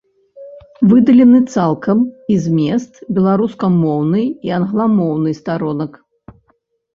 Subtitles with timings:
[0.93, 1.99] Выдалены цалкам
[2.35, 5.91] і змест беларускамоўнай і англамоўнай старонак.